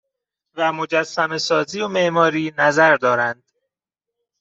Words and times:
و 0.55 0.73
مجسمهسازی 0.73 1.81
و 1.81 1.87
معماری 1.87 2.53
نظر 2.57 2.95
دارند 2.95 3.43